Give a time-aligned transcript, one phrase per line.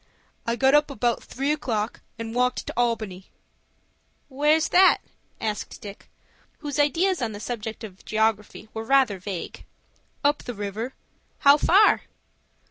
[0.47, 3.27] "I got up about three o'clock, and walked to Albany."
[4.29, 5.01] "Where's that?"
[5.39, 6.09] asked Dick,
[6.57, 9.63] whose ideas on the subject of geography were rather vague.
[10.23, 10.95] "Up the river."
[11.41, 12.01] "How far?"